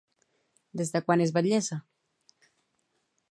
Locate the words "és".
1.27-1.33